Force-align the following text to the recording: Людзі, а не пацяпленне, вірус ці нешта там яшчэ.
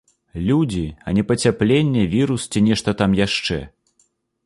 Людзі, 0.45 0.85
а 1.07 1.13
не 1.17 1.23
пацяпленне, 1.33 2.07
вірус 2.17 2.49
ці 2.51 2.67
нешта 2.71 2.97
там 3.03 3.11
яшчэ. 3.25 3.63